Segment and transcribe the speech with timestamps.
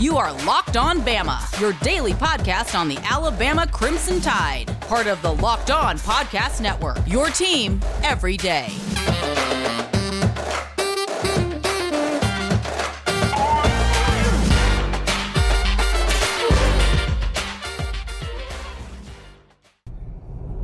[0.00, 5.20] You are Locked On Bama, your daily podcast on the Alabama Crimson Tide, part of
[5.22, 6.98] the Locked On Podcast Network.
[7.04, 8.68] Your team every day.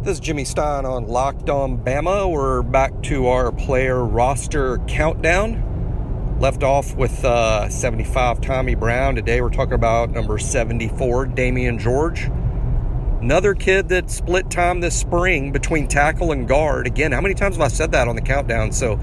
[0.02, 2.30] This is Jimmy Stein on Locked On Bama.
[2.30, 5.73] We're back to our player roster countdown.
[6.38, 9.14] Left off with uh, 75 Tommy Brown.
[9.14, 12.24] Today we're talking about number 74 Damieon George.
[13.20, 16.88] Another kid that split time this spring between tackle and guard.
[16.88, 18.72] Again, how many times have I said that on the countdown?
[18.72, 18.98] So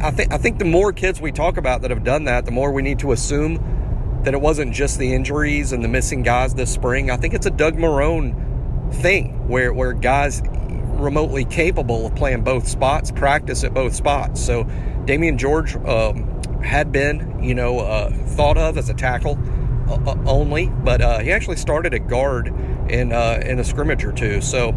[0.00, 2.50] I think I think the more kids we talk about that have done that, the
[2.50, 6.54] more we need to assume that it wasn't just the injuries and the missing guys
[6.54, 7.08] this spring.
[7.08, 12.66] I think it's a Doug Marrone thing where where guys remotely capable of playing both
[12.66, 14.44] spots practice at both spots.
[14.44, 14.64] So
[15.06, 16.33] Damieon George um,
[16.64, 19.38] had been, you know, uh, thought of as a tackle
[19.88, 22.48] uh, uh only, but uh, he actually started at guard
[22.88, 24.40] in uh, in a scrimmage or two.
[24.40, 24.72] So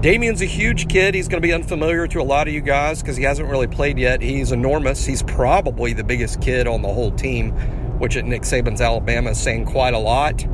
[0.00, 1.14] Damieon's a huge kid.
[1.14, 3.66] He's going to be unfamiliar to a lot of you guys because he hasn't really
[3.66, 4.22] played yet.
[4.22, 5.04] He's enormous.
[5.04, 7.50] He's probably the biggest kid on the whole team,
[7.98, 10.46] which at Nick Saban's Alabama is saying quite a lot.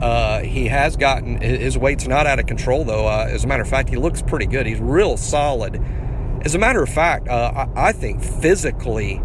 [0.00, 3.08] Uh, he has gotten his weight's not out of control though.
[3.08, 4.66] As a matter of fact, he looks pretty good.
[4.66, 5.82] He's real solid.
[6.44, 9.20] As a matter of fact, I, I, think physically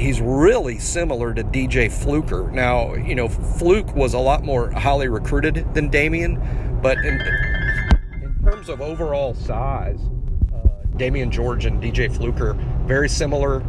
[0.00, 2.50] he's really similar to DJ Fluker.
[2.50, 7.20] Now, you know, Fluke was a lot more highly recruited than Damieon, but in,
[8.22, 10.00] in terms of overall size,
[10.54, 12.54] uh, Damieon George and DJ Fluker
[12.86, 13.62] very similar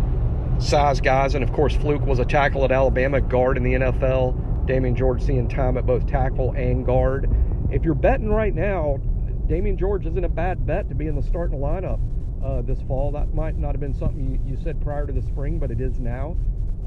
[0.59, 4.65] size guys, and of course Fluke was a tackle at Alabama, guard in the NFL.
[4.65, 7.29] Damieon George seeing time at both tackle and guard.
[7.71, 8.99] If you're betting right now,
[9.47, 11.99] Damieon George isn't a bad bet to be in the starting lineup
[12.43, 13.11] uh, this fall.
[13.11, 15.81] That might not have been something you, you said prior to the spring, but it
[15.81, 16.35] is now.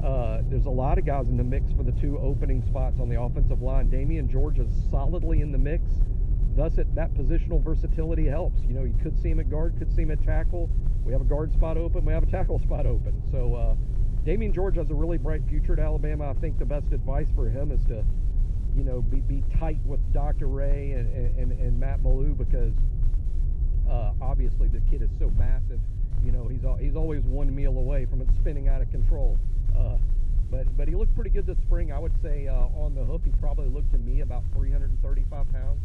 [0.05, 3.09] Uh, there's a lot of guys in the mix for the two opening spots on
[3.09, 3.89] the offensive line.
[3.89, 5.83] Damieon George is solidly in the mix.
[6.57, 8.61] Thus, it, that positional versatility helps.
[8.63, 10.71] You know, you could see him at guard, could see him at tackle.
[11.05, 13.23] We have a guard spot open, we have a tackle spot open.
[13.31, 13.75] So, uh,
[14.25, 16.31] Damieon George has a really bright future at Alabama.
[16.31, 18.05] I think the best advice for him is to,
[18.75, 20.47] you know, be, be tight with Dr.
[20.47, 22.73] Ray and, and, and Matt Malou because
[23.89, 25.81] uh, obviously the kid is so massive.
[26.25, 29.39] You know, he's he's always one meal away from it spinning out of control.
[29.77, 29.99] Uh,
[30.51, 31.93] but but he looked pretty good this spring.
[31.93, 35.81] I would say uh, on the hook, he probably looked to me about 335 pounds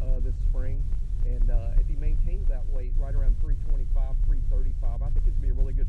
[0.00, 0.82] uh, this spring.
[1.26, 5.34] And uh, if he maintains that weight right around 325, 335, I think he's going
[5.34, 5.88] to be a really good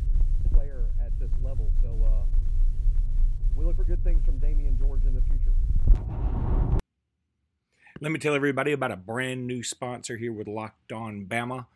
[0.53, 1.71] player at this level.
[1.81, 2.25] So uh,
[3.55, 5.55] we look for good things from Damieon George in the future.
[8.03, 11.67] Let me tell everybody about a brand new sponsor here with Locked On Bama,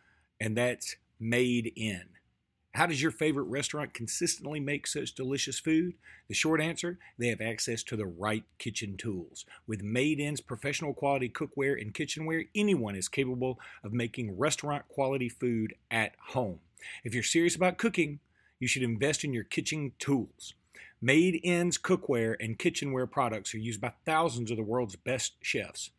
[0.41, 2.01] and that's Made In.
[2.73, 5.93] How does your favorite restaurant consistently make such delicious food?
[6.27, 9.45] The short answer they have access to the right kitchen tools.
[9.67, 15.29] With Made In's professional quality cookware and kitchenware, anyone is capable of making restaurant quality
[15.29, 16.57] food at home.
[17.03, 18.19] If you're serious about cooking,
[18.59, 20.55] you should invest in your kitchen tools.
[20.99, 25.91] Made In's cookware and kitchenware products are used by thousands of the world's best chefs.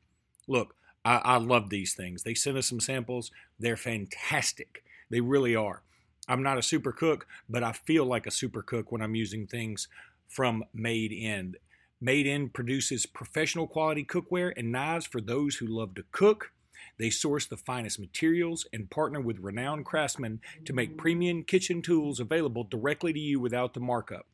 [0.47, 0.75] Look,
[1.05, 2.23] I, I love these things.
[2.23, 3.31] They sent us some samples.
[3.59, 4.85] They're fantastic.
[5.11, 5.83] They really are.
[6.29, 9.47] I'm not a super cook, but I feel like a super cook when I'm using
[9.47, 9.89] things
[10.29, 11.55] from Made In.
[12.01, 16.53] Made In produces professional quality cookware and knives for those who love to cook.
[16.99, 22.21] They source the finest materials and partner with renowned craftsmen to make premium kitchen tools
[22.21, 24.27] available directly to you without the markup.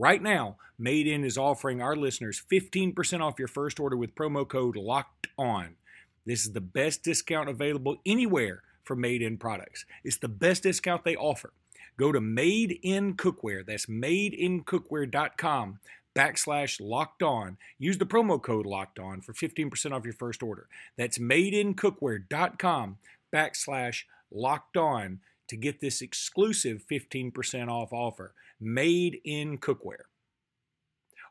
[0.00, 4.48] Right now, Made In is offering our listeners 15% off your first order with promo
[4.48, 5.76] code LOCKED ON.
[6.24, 9.84] This is the best discount available anywhere for Made In products.
[10.02, 11.52] It's the best discount they offer.
[11.98, 13.66] Go to Made In Cookware.
[13.66, 15.80] That's madeincookware.com
[16.16, 17.58] backslash locked on.
[17.78, 20.66] Use the promo code locked on for 15% off your first order.
[20.96, 22.96] That's madeincookware.com
[23.34, 28.34] backslash locked on to get this exclusive 15% off offer.
[28.60, 30.06] Made in Cookware.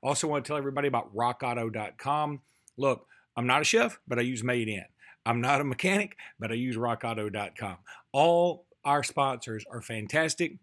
[0.03, 2.41] Also, want to tell everybody about rockauto.com.
[2.77, 4.85] Look, I'm not a chef, but I use Made In.
[5.25, 7.77] I'm not a mechanic, but I use rockauto.com.
[8.11, 10.57] All our sponsors are fantastic.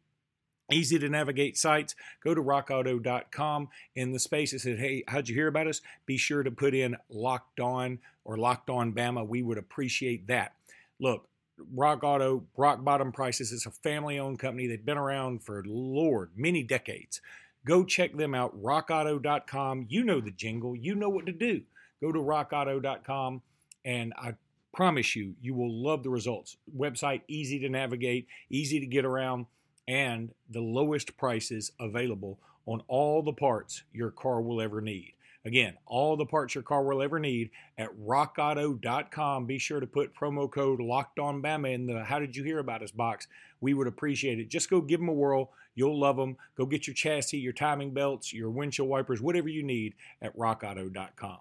[0.71, 1.95] Easy to navigate sites.
[2.25, 3.69] Go to rockauto.com.
[3.95, 5.81] In the space it says, Hey, how'd you hear about us?
[6.07, 9.27] Be sure to put in locked on or locked on Bama.
[9.27, 10.55] We would appreciate that.
[10.99, 11.29] Look,
[11.73, 13.53] Rock Auto, rock bottom prices.
[13.53, 14.67] It's a family owned company.
[14.67, 17.21] They've been around for, Lord, many decades.
[17.65, 19.87] Go check them out, rockauto.com.
[19.89, 21.63] You know the jingle, you know what to do.
[22.01, 23.43] Go to rockauto.com,
[23.85, 24.35] and I
[24.73, 26.59] promise you, you will love the results.
[26.77, 29.47] Website easy to navigate, easy to get around,
[29.89, 35.15] and the lowest prices available on all the parts your car will ever need.
[35.47, 39.47] Again, all the parts your car will ever need at rockauto.com.
[39.47, 42.59] Be sure to put promo code Locked On Bama in the How Did You Hear
[42.59, 43.29] About Us box.
[43.61, 44.49] We would appreciate it.
[44.49, 45.53] Just go give them a whirl.
[45.77, 46.37] You'll love them.
[46.57, 51.39] Go get your chassis, your timing belts, your windshield wipers, whatever you need at rockauto.com.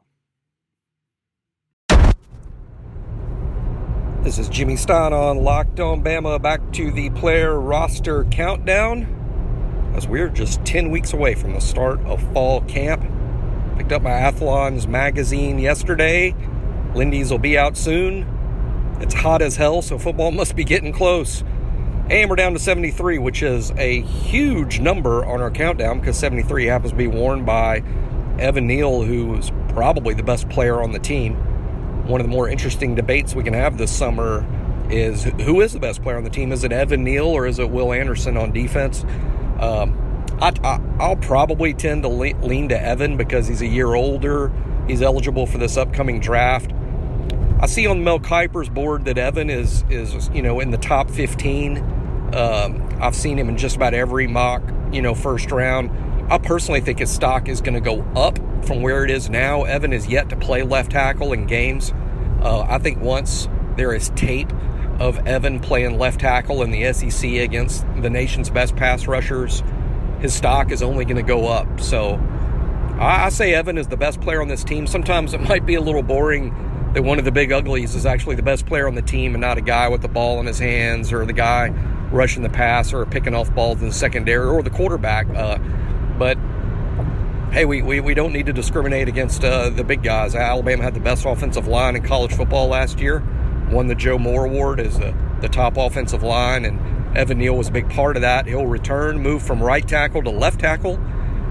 [4.22, 6.40] This is Jimmy Stein on Locked On Bama.
[6.40, 12.00] Back to the player roster countdown as we're just 10 weeks away from the start
[12.02, 13.04] of fall camp.
[13.86, 16.34] Picked up my Athlon's magazine yesterday.
[16.96, 18.26] Lindy's will be out soon.
[19.00, 21.44] It's hot as hell, so football must be getting close.
[22.10, 26.66] And we're down to 73, which is a huge number on our countdown because 73
[26.66, 27.84] happens to be worn by
[28.40, 31.36] Evan Neal, who's probably the best player on the team.
[32.08, 34.44] One of the more interesting debates we can have this summer
[34.90, 36.52] is who is the best player on the team?
[36.52, 39.06] Is it Evan Neal or is it Will Anderson on defense?
[39.60, 40.05] Um,
[40.42, 44.52] I, will probably tend to lean to Evan because he's a year older.
[44.88, 46.72] He's eligible for this upcoming draft.
[47.60, 51.10] I see on Mel Kiper's board that Evan is is you know in the top
[51.10, 51.78] 15.
[52.34, 54.62] Um, I've seen him in just about every mock
[54.92, 55.90] you know first round.
[56.32, 59.64] I personally think his stock is going to go up from where it is now.
[59.64, 61.94] Evan is yet to play left tackle in games.
[62.42, 63.48] Uh, I think once
[63.78, 64.52] there is tape
[65.00, 69.62] of Evan playing left tackle in the SEC against the nation's best pass rushers,
[70.20, 71.80] his stock is only going to go up.
[71.80, 72.16] So
[73.00, 74.88] I, I say Evan is the best player on this team.
[74.88, 76.54] Sometimes it might be a little boring
[76.94, 79.42] that one of the big uglies is actually the best player on the team and
[79.42, 81.68] not a guy with the ball in his hands or the guy
[82.12, 85.28] rushing the pass or picking off balls in the secondary or the quarterback.
[85.30, 85.58] Uh,
[86.18, 86.38] but
[87.52, 90.36] hey, we, we, we don't need to discriminate against uh, the big guys.
[90.36, 93.22] Alabama had the best offensive line in college football last year,
[93.70, 96.80] won the Joe Moore Award as the, the top offensive line, and
[97.16, 98.46] Evan Neal was a big part of that.
[98.46, 101.00] He'll return, move from right tackle to left tackle,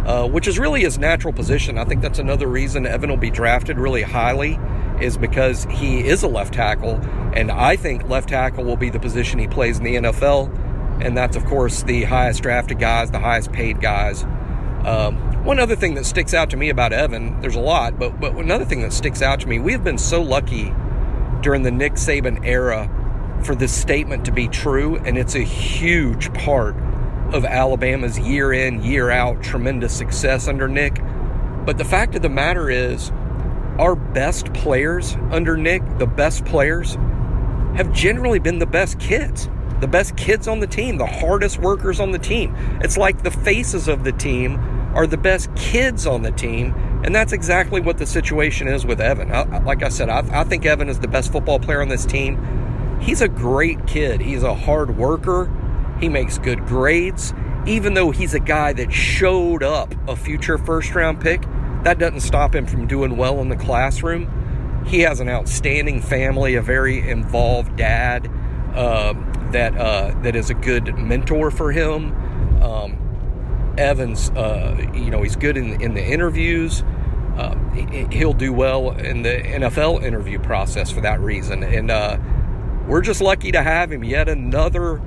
[0.07, 1.79] uh, which is really his natural position.
[1.79, 4.59] I think that's another reason Evan will be drafted really highly,
[5.01, 7.01] is because he is a left tackle,
[7.35, 11.17] and I think left tackle will be the position he plays in the NFL, and
[11.17, 14.25] that's of course the highest drafted guys, the highest paid guys.
[14.85, 18.21] Um, one other thing that sticks out to me about Evan, there's a lot, but
[18.21, 20.75] but another thing that sticks out to me, we have been so lucky
[21.41, 22.91] during the Nick Saban era
[23.44, 26.75] for this statement to be true, and it's a huge part
[27.32, 31.00] of Alabama's year in, year out tremendous success under Nick.
[31.64, 33.11] But the fact of the matter is,
[33.79, 36.94] our best players under Nick, the best players,
[37.76, 39.49] have generally been the best kids.
[39.81, 42.55] The best kids on the team, the hardest workers on the team.
[42.82, 44.58] It's like the faces of the team
[44.94, 46.73] are the best kids on the team.
[47.05, 49.32] And that's exactly what the situation is with Evan.
[49.32, 52.06] I, like I said, I, I think Evan is the best football player on this
[52.06, 52.38] team
[53.05, 54.21] he's a great kid.
[54.21, 55.53] He's a hard worker.
[56.01, 57.33] He makes good grades.
[57.67, 61.43] Even though he's a guy that showed up a future first round pick,
[61.85, 64.85] that doesn't stop him from doing well in the classroom.
[64.87, 68.31] He has an outstanding family, a very involved dad
[68.75, 69.15] uh,
[69.53, 72.12] that uh, that is a good mentor for him.
[72.62, 76.83] Um, Evans, uh, you know, he's good in in the interviews.
[77.37, 77.56] Uh,
[78.11, 82.19] he'll do well in the NFL interview process for that reason, and uh,
[82.87, 84.05] we're just lucky to have him.
[84.05, 85.01] Yet another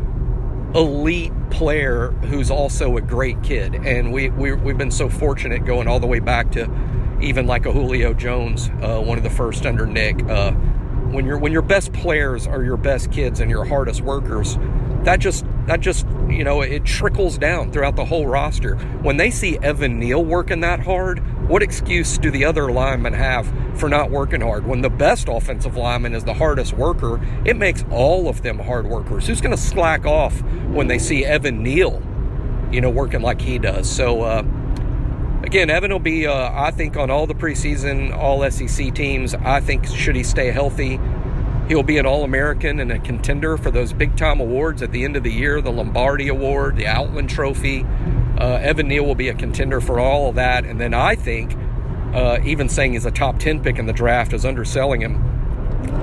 [0.75, 3.75] elite player who's also a great kid.
[3.75, 6.69] And we, we, we've been so fortunate going all the way back to
[7.21, 10.23] even like a Julio Jones, uh, one of the first under Nick.
[10.23, 10.51] Uh,
[11.11, 14.57] when your when your best players are your best kids and your hardest workers,
[15.03, 18.75] that just that just you know it trickles down throughout the whole roster.
[18.75, 23.47] When they see Evan Neal working that hard, what excuse do the other linemen have
[23.79, 24.67] for not working hard?
[24.67, 28.85] When the best offensive lineman is the hardest worker, it makes all of them hard
[28.87, 29.27] workers.
[29.27, 32.01] Who's going to slack off when they see Evan Neal,
[32.71, 33.89] you know, working like he does?
[33.89, 34.43] So, uh,
[35.43, 39.33] again, Evan will be, uh, I think, on all the preseason, all SEC teams.
[39.33, 40.99] I think, should he stay healthy,
[41.67, 45.03] he'll be an All American and a contender for those big time awards at the
[45.03, 47.85] end of the year the Lombardi Award, the Outland Trophy.
[48.37, 50.65] Uh, Evan Neal will be a contender for all of that.
[50.65, 51.55] And then I think,
[52.13, 55.23] uh, even saying he's a top 10 pick in the draft is underselling him.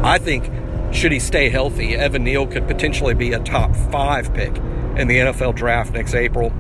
[0.03, 0.51] I think,
[0.93, 4.57] should he stay healthy, Evan Neal could potentially be a top five pick
[4.97, 6.53] in the NFL draft next April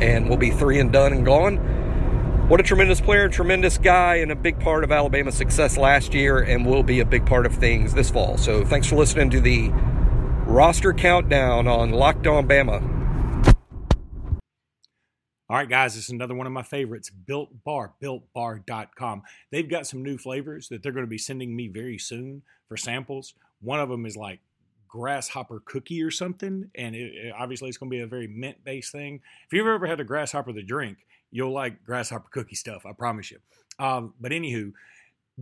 [0.00, 1.58] and will be three and done and gone.
[2.48, 6.40] What a tremendous player, tremendous guy, and a big part of Alabama's success last year
[6.40, 8.36] and will be a big part of things this fall.
[8.36, 9.70] So thanks for listening to the
[10.46, 12.93] roster countdown on Locked On Bama.
[15.50, 19.22] All right, guys, this is another one of my favorites, Built Bar, builtbar.com.
[19.50, 22.78] They've got some new flavors that they're going to be sending me very soon for
[22.78, 23.34] samples.
[23.60, 24.40] One of them is like
[24.88, 28.64] grasshopper cookie or something, and it, it, obviously it's going to be a very mint
[28.64, 29.20] based thing.
[29.46, 30.98] If you've ever had a grasshopper the drink,
[31.34, 33.38] You'll like grasshopper cookie stuff, I promise you.
[33.80, 34.72] Um, but anywho,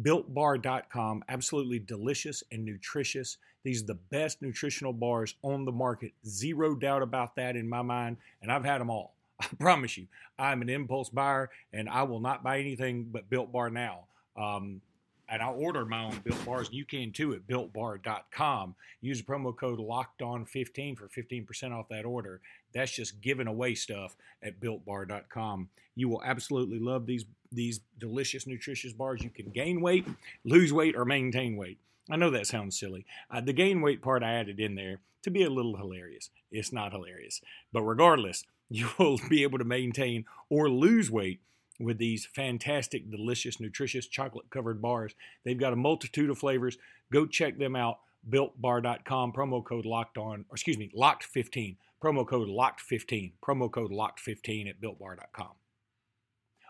[0.01, 3.37] builtbar.com, absolutely delicious and nutritious.
[3.63, 6.13] These are the best nutritional bars on the market.
[6.27, 8.17] Zero doubt about that in my mind.
[8.41, 9.15] And I've had them all.
[9.43, 10.07] I promise you.
[10.39, 14.05] I'm an impulse buyer and I will not buy anything but Built Bar now.
[14.37, 14.81] Um,
[15.29, 18.75] and I'll order my own Built Bars, and you can too at BuiltBar.com.
[19.01, 22.41] Use promo code LOCKEDON15 for 15% off that order.
[22.75, 25.71] That's just giving away stuff at BuiltBar.com.
[25.95, 29.23] You will absolutely love these these delicious, nutritious bars.
[29.23, 30.07] You can gain weight,
[30.45, 31.79] lose weight, or maintain weight.
[32.11, 33.05] I know that sounds silly.
[33.31, 36.31] Uh, the gain weight part I added in there to be a little hilarious.
[36.51, 41.41] It's not hilarious, but regardless, you will be able to maintain or lose weight
[41.81, 45.15] with these fantastic, delicious, nutritious chocolate covered bars.
[45.45, 46.79] They've got a multitude of flavors.
[47.13, 47.99] Go check them out.
[48.29, 51.77] BuiltBar.com, promo code locked on, or excuse me, locked 15.
[52.01, 53.33] Promo code locked 15.
[53.45, 55.51] Promo code locked 15 at BuiltBar.com.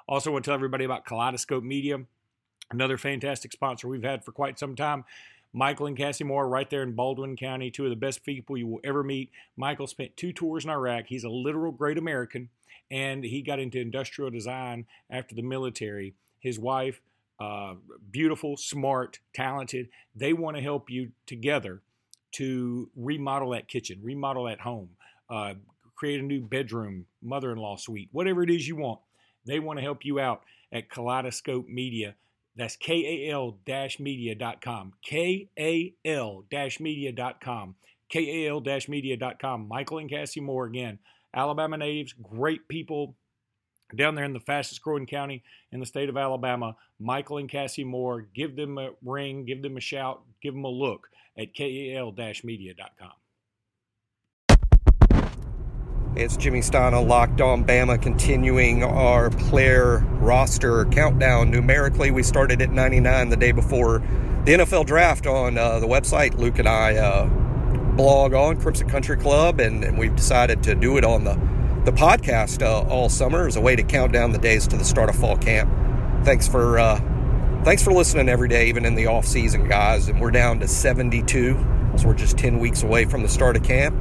[0.09, 1.99] Also, want to tell everybody about Kaleidoscope Media,
[2.71, 5.05] another fantastic sponsor we've had for quite some time.
[5.53, 8.67] Michael and Cassie Moore, right there in Baldwin County, two of the best people you
[8.67, 9.31] will ever meet.
[9.57, 11.07] Michael spent two tours in Iraq.
[11.09, 12.49] He's a literal great American
[12.93, 16.15] and he got into industrial design after the military.
[16.41, 17.01] His wife,
[17.41, 17.75] uh,
[18.11, 21.81] beautiful, smart, talented, they want to help you together
[22.33, 24.91] to remodel that kitchen, remodel that home,
[25.31, 25.55] uh,
[25.95, 29.01] create a new bedroom, mother in law suite, whatever it is you want.
[29.47, 32.15] They want to help you out at Kaleidoscope Media.
[32.57, 33.59] That's kal
[33.99, 34.93] media.com.
[35.03, 36.43] Kal
[36.81, 37.75] media.com.
[38.11, 39.69] Kal media.com.
[39.69, 40.99] Michael and Cassie Moore again.
[41.35, 43.17] Alabama natives, great people
[43.97, 46.77] down there in the fastest growing county in the state of Alabama.
[47.01, 50.69] Michael and Cassie Moore, give them a ring, give them a shout, give them a
[50.69, 53.13] look at kal-media.com.
[56.15, 61.51] It's Jimmy on Locked On Bama, continuing our player roster countdown.
[61.51, 64.01] Numerically, we started at 99 the day before
[64.45, 66.37] the NFL draft on uh, the website.
[66.37, 67.27] Luke and I uh,
[67.97, 71.41] blog on Crimson Country Club, and, and we've decided to do it on the
[71.87, 74.85] the podcast uh, all summer as a way to count down the days to the
[74.85, 75.71] start of fall camp.
[76.27, 77.01] Thanks for uh,
[77.65, 80.09] thanks for listening every day, even in the off season, guys.
[80.09, 81.55] And we're down to 72,
[81.97, 83.97] so we're just 10 weeks away from the start of camp.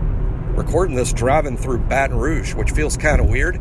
[0.62, 3.60] Recording this driving through Baton Rouge, which feels kind of weird.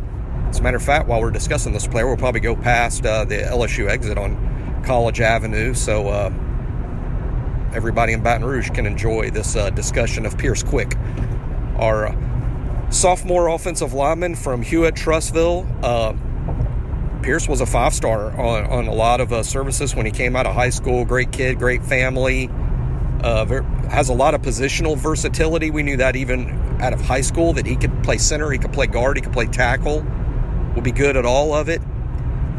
[0.50, 3.24] As a matter of fact, while we're discussing this player, we'll probably go past uh,
[3.24, 5.72] the LSU exit on College Avenue.
[5.72, 6.26] So uh,
[7.74, 10.94] everybody in Baton Rouge can enjoy this uh, discussion of Pierce Quick,
[11.76, 15.66] our uh, sophomore offensive lineman from Hewitt Trussville.
[15.82, 20.12] Uh, Pierce was a five star on, on a lot of uh, services when he
[20.12, 21.06] came out of high school.
[21.06, 22.50] Great kid, great family.
[23.22, 25.70] Uh, ver- has a lot of positional versatility.
[25.70, 26.48] We knew that even
[26.80, 29.32] out of high school that he could play center, he could play guard, he could
[29.32, 30.06] play tackle.
[30.74, 31.82] Will be good at all of it.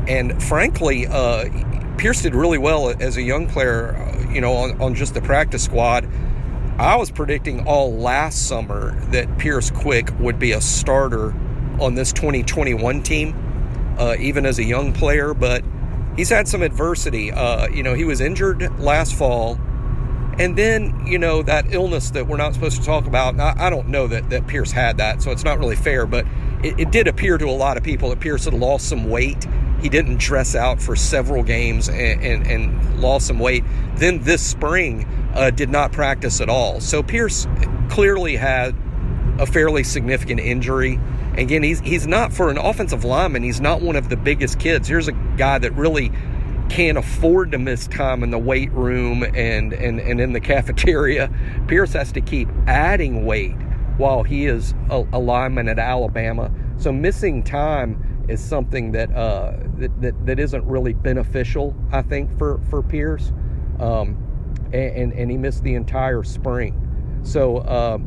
[0.07, 1.45] And frankly, uh,
[1.97, 5.21] Pierce did really well as a young player, uh, you know, on, on just the
[5.21, 6.07] practice squad.
[6.77, 11.33] I was predicting all last summer that Pierce Quick would be a starter
[11.79, 15.33] on this 2021 team, uh, even as a young player.
[15.33, 15.63] But
[16.17, 17.31] he's had some adversity.
[17.31, 19.59] Uh, you know, he was injured last fall.
[20.41, 23.69] And then, you know, that illness that we're not supposed to talk about, I, I
[23.69, 26.25] don't know that, that Pierce had that, so it's not really fair, but
[26.63, 29.45] it, it did appear to a lot of people that Pierce had lost some weight
[29.81, 33.63] he didn't dress out for several games and, and, and lost some weight.
[33.95, 36.79] Then this spring, uh, did not practice at all.
[36.81, 37.47] So Pierce
[37.89, 38.75] clearly had
[39.39, 40.99] a fairly significant injury.
[41.35, 43.41] Again, he's he's not for an offensive lineman.
[43.41, 44.87] He's not one of the biggest kids.
[44.87, 46.11] Here's a guy that really
[46.71, 51.29] can't afford to miss time in the weight room and, and, and in the cafeteria.
[51.67, 53.57] Pierce has to keep adding weight
[53.97, 56.49] while he is a, a lineman at Alabama.
[56.77, 62.37] So missing time is something that, uh, that, that, that isn't really beneficial, I think,
[62.37, 63.33] for, for Pierce.
[63.77, 64.15] Um,
[64.71, 67.19] and, and he missed the entire spring.
[67.23, 67.97] So uh,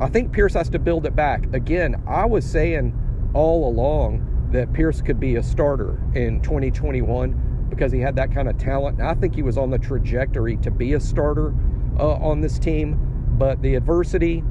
[0.00, 1.52] I think Pierce has to build it back.
[1.52, 2.96] Again, I was saying
[3.34, 8.48] all along that Pierce could be a starter in 2021 because he had that kind
[8.48, 8.98] of talent.
[8.98, 11.54] And I think he was on the trajectory to be a starter
[11.98, 12.98] uh, on this team.
[13.38, 14.42] But the adversity,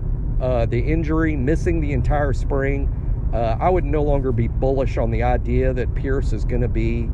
[0.42, 2.96] uh, the injury, missing the entire spring,
[3.34, 6.68] uh, I would no longer be bullish on the idea that Pierce is going to
[6.68, 7.10] be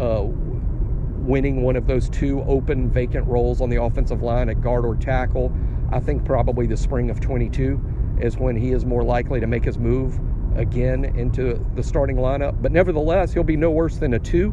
[0.00, 4.84] uh, winning one of those two open vacant roles on the offensive line at guard
[4.84, 5.52] or tackle.
[5.92, 9.64] I think probably the spring of 22 is when he is more likely to make
[9.64, 10.18] his move
[10.56, 12.60] again into the starting lineup.
[12.60, 14.52] But nevertheless, he'll be no worse than a two,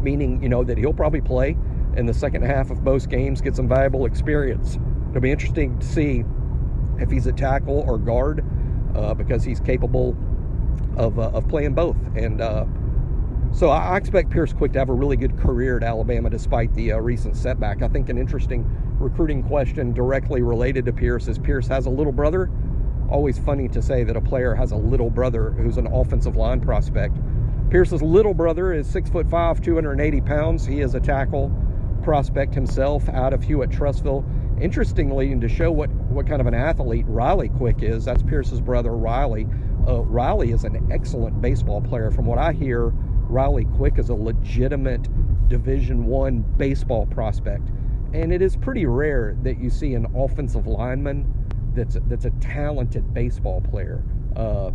[0.00, 1.56] meaning, you know, that he'll probably play
[1.96, 4.78] in the second half of most games, get some valuable experience.
[5.10, 6.24] It'll be interesting to see
[6.98, 8.44] if he's a tackle or guard
[8.94, 10.16] uh, because he's capable
[10.96, 11.96] of, uh, of playing both.
[12.16, 12.66] And uh,
[13.52, 16.92] so I expect Pierce Quick to have a really good career at Alabama despite the
[16.92, 17.82] uh, recent setback.
[17.82, 18.64] I think an interesting
[18.98, 22.50] recruiting question directly related to Pierce is Pierce has a little brother.
[23.10, 26.60] Always funny to say that a player has a little brother who's an offensive line
[26.60, 27.16] prospect.
[27.70, 30.64] Pierce's little brother is six foot five, 280 pounds.
[30.64, 31.52] He is a tackle
[32.02, 34.24] prospect himself out of Hewitt-Trussville.
[34.60, 38.60] Interestingly, and to show what, what kind of an athlete Riley Quick is, that's Pierce's
[38.60, 39.46] brother Riley.
[39.88, 42.10] Uh, Riley is an excellent baseball player.
[42.10, 42.92] From what I hear,
[43.28, 45.08] Riley Quick is a legitimate
[45.48, 47.68] Division One baseball prospect,
[48.12, 51.43] and it is pretty rare that you see an offensive lineman
[51.74, 54.02] that's that's a talented baseball player.
[54.36, 54.70] Uh,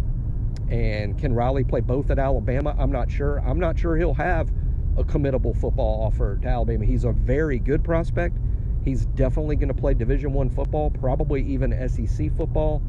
[0.70, 2.76] and can Riley play both at Alabama?
[2.78, 3.40] I'm not sure.
[3.40, 4.52] I'm not sure he'll have
[4.98, 6.86] a committable football offer to Alabama.
[6.86, 8.38] He's a very good prospect.
[8.84, 12.82] He's definitely going to play Division One football, probably even SEC football.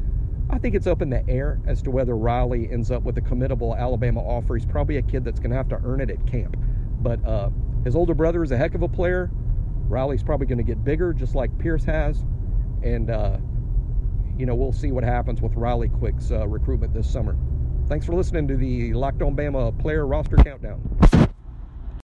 [0.49, 3.21] I think it's up in the air as to whether Riley ends up with a
[3.21, 4.55] committable Alabama offer.
[4.55, 6.57] He's probably a kid that's going to have to earn it at camp.
[7.01, 7.49] But uh,
[7.83, 9.31] his older brother is a heck of a player.
[9.87, 12.23] Riley's probably going to get bigger, just like Pierce has.
[12.83, 13.37] And, uh,
[14.37, 17.35] you know, we'll see what happens with Riley Quick's uh, recruitment this summer.
[17.87, 21.30] Thanks for listening to the Locked On Bama Player Roster Countdown.